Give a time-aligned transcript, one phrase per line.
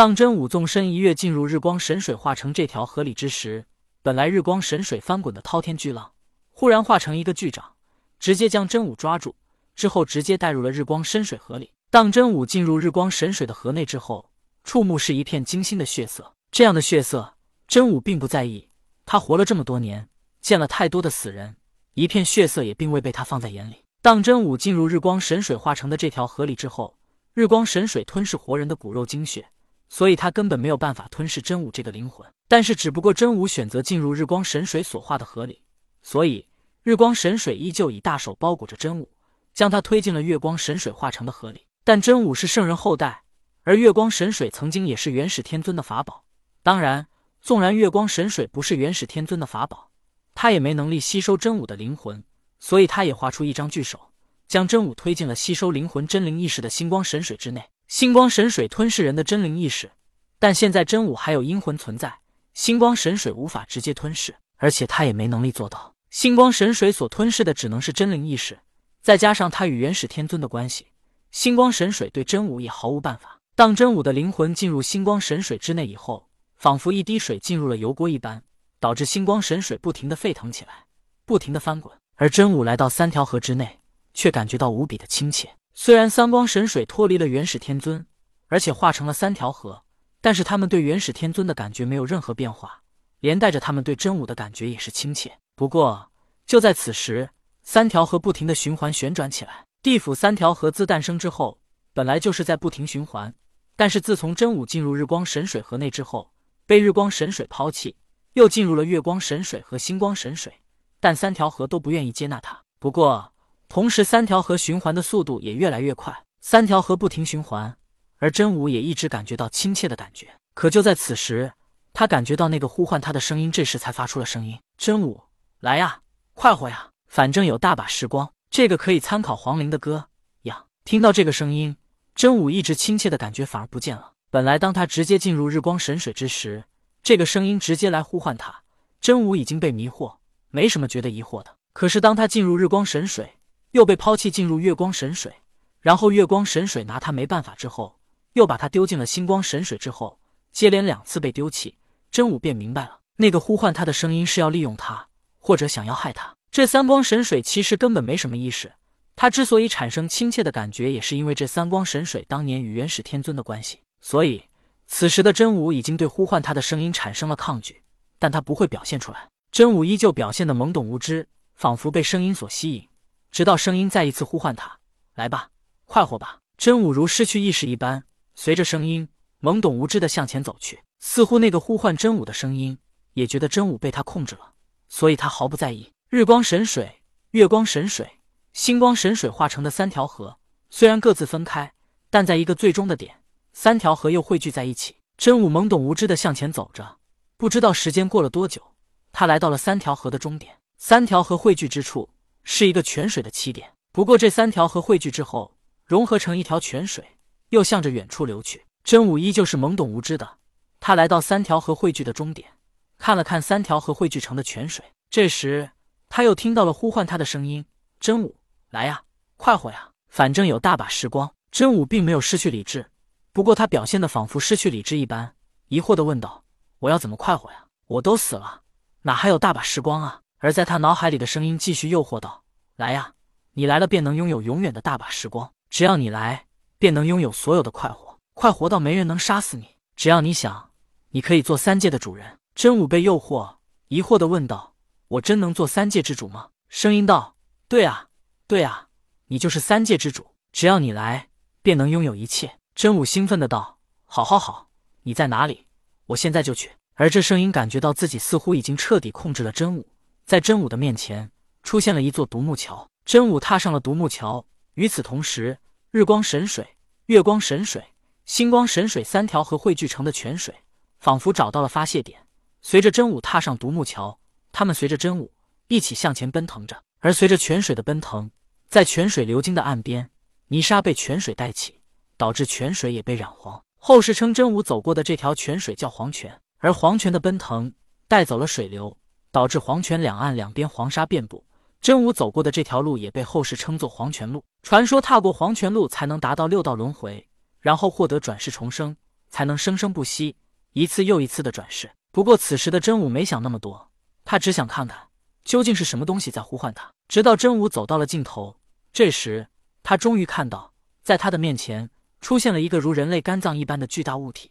[0.00, 3.66] 当真武纵身一跃进入日光神水化成这条河里之时，
[4.00, 6.12] 本来日光神水翻滚的滔天巨浪，
[6.52, 7.74] 忽然化成一个巨掌，
[8.18, 9.36] 直接将真武抓住，
[9.74, 11.72] 之后直接带入了日光深水河里。
[11.90, 14.30] 当真武进入日光神水的河内之后，
[14.64, 16.32] 触目是一片惊心的血色。
[16.50, 17.34] 这样的血色，
[17.68, 18.70] 真武并不在意。
[19.04, 20.08] 他活了这么多年，
[20.40, 21.56] 见了太多的死人，
[21.92, 23.84] 一片血色也并未被他放在眼里。
[24.00, 26.96] 当真武进入日光神水化成的这条河里之后，
[27.34, 29.46] 日光神水吞噬活人的骨肉精血，
[29.90, 32.26] 所以他根本没有办法吞噬真武这个灵魂。
[32.48, 35.60] 但是，只不过真武选择进入日光神水所化的河里，
[36.02, 36.46] 所以
[36.82, 39.10] 日光神水依旧以大手包裹着真武，
[39.52, 41.66] 将他推进了月光神水化成的河里。
[41.84, 43.24] 但真武是圣人后代，
[43.64, 46.24] 而月光神水曾经也是元始天尊的法宝。
[46.62, 47.08] 当然，
[47.40, 49.90] 纵然月光神水不是元始天尊的法宝，
[50.34, 52.22] 他也没能力吸收真武的灵魂，
[52.60, 54.12] 所以他也画出一张巨手，
[54.46, 57.64] 将真武推进了吸收灵魂真灵意识的星光神水之内。
[57.90, 59.90] 星光神水吞噬人的真灵意识，
[60.38, 62.20] 但现在真武还有阴魂存在。
[62.54, 65.92] 星光神水无法直接吞噬，而且他也没能力做到。
[66.08, 68.60] 星光神水所吞噬的只能是真灵意识，
[69.02, 70.86] 再加上他与元始天尊的关系，
[71.32, 73.40] 星光神水对真武也毫无办法。
[73.56, 78.40] 当真武的灵魂进入星光神水之内以后，仿佛一滴水进入了油锅一般，
[78.78, 80.84] 导致星光神水不停的沸腾起来，
[81.26, 81.92] 不停的翻滚。
[82.14, 83.80] 而真武来到三条河之内，
[84.14, 85.50] 却感觉到无比的亲切。
[85.82, 88.04] 虽然三光神水脱离了元始天尊，
[88.48, 89.82] 而且化成了三条河。
[90.20, 92.82] 但是他们对元始天尊的感觉没有任何变化，
[93.20, 95.38] 连带着他们对真武的感觉也是亲切。
[95.56, 96.12] 不过
[96.44, 97.30] 就在此时，
[97.62, 99.64] 三条河不停的循环旋转起来。
[99.82, 101.58] 地府三条河自诞生之后，
[101.94, 103.34] 本来就是在不停循环，
[103.74, 106.30] 但是自从真武进入日光神水河内之后，
[106.66, 107.96] 被日光神水抛弃，
[108.34, 110.60] 又进入了月光神水和星光神水，
[111.00, 112.64] 但三条河都不愿意接纳他。
[112.78, 113.29] 不过
[113.70, 117.78] 同时，三条河循环的速度也越来越快，三条河不停循环。
[118.18, 121.52] 而真武也一直感觉到亲切的感觉，可就在此时，
[121.92, 125.22] 他感觉到那个呼唤他的声音，这时才发出了声音：“真武，
[125.60, 126.00] 来呀，
[126.34, 130.08] 快活呀，反正有大把时光。”这个可以参考黄龄的歌
[130.42, 130.64] 呀。
[130.84, 131.76] 听到这个声音，
[132.16, 134.14] 真武一直亲切的感觉反而不见了。
[134.30, 136.64] 本来当他直接进入日光神水之时，
[137.04, 138.62] 这个声音直接来呼唤他，
[139.00, 140.16] 真武已经被迷惑，
[140.50, 141.54] 没什么觉得疑惑的。
[141.72, 143.36] 可是当他进入日光神水，
[143.72, 145.32] 又被抛弃进入月光神水，
[145.80, 147.96] 然后月光神水拿他没办法之后。
[148.34, 150.20] 又把他丢进了星光神水之后，
[150.52, 151.76] 接连两次被丢弃，
[152.12, 155.08] 真武便明白了，那个呼唤他的声音是要利用他，
[155.40, 156.32] 或者想要害他。
[156.52, 158.72] 这三光神水其实根本没什么意识，
[159.16, 163.80] 他之所以产生亲切的感觉，也是因为这三光神水当年与元始天尊的关系。
[164.00, 164.44] 所以，
[164.86, 167.82] 此时的真武已经对呼唤他的声音产生了抗拒，
[168.20, 169.28] 但他不会表现出来。
[169.50, 171.26] 真武依旧表现的懵懂无知，
[171.56, 172.86] 仿佛被声音所吸引，
[173.30, 174.78] 直到声音再一次呼唤他
[175.14, 175.50] ：“来吧，
[175.86, 178.04] 快活吧。”真武如失去意识一般。
[178.34, 179.08] 随着声音，
[179.40, 182.78] 懵懂无知的向前走去，似乎那个呼唤真武的声音
[183.14, 184.52] 也觉得真武被他控制了，
[184.88, 185.92] 所以他毫不在意。
[186.08, 188.20] 日光神水、月光神水、
[188.52, 191.72] 星光神水化成的三条河，虽然各自分开，
[192.10, 194.96] 但在一个最终的点，三条河又汇聚在一起。
[195.16, 196.98] 真武懵懂无知的向前走着，
[197.36, 198.74] 不知道时间过了多久，
[199.12, 200.58] 他来到了三条河的终点。
[200.76, 202.08] 三条河汇聚之处
[202.44, 207.18] 是一个泉水的起点，不过这三条河汇聚之后，融合成一条泉水。
[207.50, 208.64] 又向着远处流去。
[208.84, 210.38] 真武依旧是懵懂无知的，
[210.78, 212.48] 他来到三条河汇聚的终点，
[212.96, 214.84] 看了看三条河汇聚成的泉水。
[215.10, 215.72] 这时，
[216.08, 217.66] 他又听到了呼唤他的声音
[217.98, 218.36] ：“真武，
[218.70, 219.02] 来呀，
[219.36, 222.88] 快活呀，反正有大把时光。”真武并没有失去理智，
[223.32, 225.34] 不过他表现的仿佛失去理智一般，
[225.66, 226.44] 疑惑的问道
[226.78, 227.66] ：“我要怎么快活呀？
[227.88, 228.62] 我都死了，
[229.02, 232.42] 哪还有大把时光啊？”而在他脑海里的声音继续诱惑道
[232.76, 233.14] ：“来呀，
[233.52, 236.46] 你来了便能拥有永远的大把时光，只要你来。”
[236.80, 239.76] 便能拥有所有的快活，快活到没人能杀死你。
[239.96, 240.70] 只要你想，
[241.10, 242.38] 你可以做三界的主人。
[242.54, 243.56] 真武被诱惑，
[243.88, 244.76] 疑惑的问道
[245.08, 247.36] ：“我真能做三界之主吗？”声音道
[247.68, 248.08] ：“对啊，
[248.46, 248.88] 对啊，
[249.26, 250.28] 你就是三界之主。
[250.52, 251.28] 只要你来，
[251.60, 254.70] 便能拥有一切。”真武兴奋的道：“好，好，好！
[255.02, 255.66] 你在哪里？
[256.06, 259.86] 我现在就去。”而这声音感觉到自己似乎已经彻底控制了真武，
[260.30, 261.32] 在真武的面前
[261.64, 262.88] 出现了一座独木桥。
[263.04, 265.58] 真武踏上了独木桥，与此同时。
[265.90, 267.84] 日光神水、月光神水、
[268.26, 270.54] 星光神水三条河汇聚成的泉水，
[271.00, 272.28] 仿佛找到了发泄点。
[272.62, 274.20] 随着真武踏上独木桥，
[274.52, 275.32] 他们随着真武
[275.66, 276.80] 一起向前奔腾着。
[277.00, 278.30] 而随着泉水的奔腾，
[278.68, 280.08] 在泉水流经的岸边，
[280.46, 281.80] 泥沙被泉水带起，
[282.16, 283.60] 导致泉水也被染黄。
[283.78, 286.40] 后世称真武走过的这条泉水叫黄泉。
[286.58, 287.74] 而黄泉的奔腾
[288.06, 288.96] 带走了水流，
[289.32, 291.44] 导致黄泉两岸两边黄沙遍布。
[291.80, 294.44] 真武走过的这条路也被后世称作黄泉路。
[294.62, 297.26] 传说踏过黄泉路才能达到六道轮回，
[297.60, 298.94] 然后获得转世重生，
[299.30, 300.36] 才能生生不息，
[300.74, 301.90] 一次又一次的转世。
[302.12, 303.90] 不过此时的真武没想那么多，
[304.26, 305.08] 他只想看看
[305.42, 306.90] 究竟是什么东西在呼唤他。
[307.08, 308.56] 直到真武走到了尽头，
[308.92, 309.48] 这时
[309.82, 311.88] 他终于看到，在他的面前
[312.20, 314.50] 出现了一个如人类肝脏一般的巨大物体。